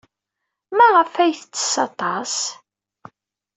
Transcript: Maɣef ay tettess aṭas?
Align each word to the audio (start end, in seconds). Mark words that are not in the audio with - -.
Maɣef 0.77 1.13
ay 1.15 1.33
tettess 1.39 1.73
aṭas? 1.85 2.35